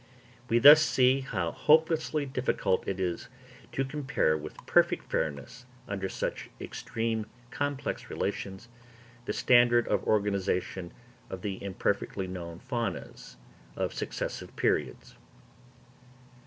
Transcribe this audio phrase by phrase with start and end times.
[0.49, 3.29] We thus see how hopelessly difficult it is
[3.73, 8.67] to compare with perfect fairness, under such extremely complex relations,
[9.25, 10.91] the standard of organisation
[11.29, 13.37] of the imperfectly known faunas
[13.75, 15.17] of successive periods.